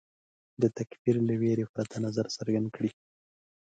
د 0.61 0.63
تکفیر 0.77 1.15
له 1.27 1.35
وېرې 1.41 1.65
پرته 1.75 1.95
نظر 2.05 2.25
څرګند 2.37 2.67
کړي 2.75 2.91